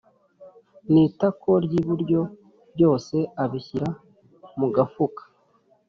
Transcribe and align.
n 0.91 0.93
itako 1.05 1.51
ry 1.65 1.73
iburyo 1.79 2.21
Byose 2.75 3.15
abishyira 3.43 3.87
mu 4.59 4.67
gafuka 4.75 5.23